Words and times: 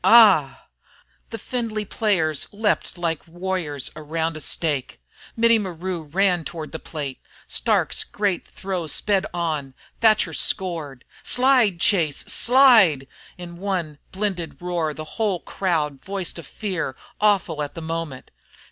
A 0.03 0.43
h 0.45 0.49
h!" 0.49 0.57
The 1.29 1.37
Findlay 1.37 1.85
players 1.85 2.47
leaped 2.51 2.97
like 2.97 3.27
warriors 3.27 3.91
round 3.95 4.35
a 4.35 4.41
stake. 4.41 4.99
Mittie 5.37 5.59
Maru 5.59 6.01
ran 6.05 6.43
toward 6.43 6.71
the 6.71 6.79
plate. 6.79 7.19
Starke's 7.45 8.03
great 8.03 8.47
throw 8.47 8.87
sped 8.87 9.27
on! 9.31 9.75
Thatcher 9.99 10.33
scored! 10.33 11.05
"Slide, 11.21 11.79
Chase, 11.79 12.21
slide!" 12.25 13.05
In 13.37 13.57
one 13.57 13.99
blended 14.11 14.59
roar 14.59 14.95
the 14.95 15.05
whole 15.05 15.41
crowd 15.41 16.03
voiced 16.03 16.39
a 16.39 16.43
fear, 16.43 16.95
awful 17.19 17.61
at 17.61 17.75
the 17.75 17.79
moment. 17.83 18.31